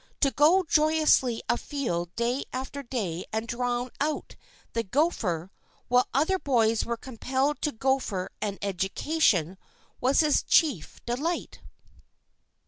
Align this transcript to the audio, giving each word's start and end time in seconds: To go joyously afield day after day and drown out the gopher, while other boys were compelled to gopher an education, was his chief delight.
To 0.21 0.31
go 0.31 0.63
joyously 0.67 1.43
afield 1.47 2.15
day 2.15 2.45
after 2.51 2.81
day 2.81 3.23
and 3.31 3.47
drown 3.47 3.91
out 3.99 4.35
the 4.73 4.81
gopher, 4.81 5.51
while 5.89 6.07
other 6.11 6.39
boys 6.39 6.83
were 6.83 6.97
compelled 6.97 7.61
to 7.61 7.71
gopher 7.71 8.31
an 8.41 8.57
education, 8.63 9.59
was 9.99 10.21
his 10.21 10.41
chief 10.41 11.05
delight. 11.05 11.59